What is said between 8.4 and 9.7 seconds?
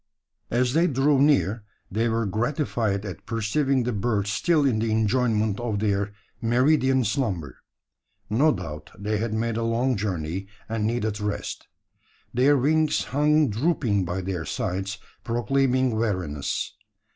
doubt they had made a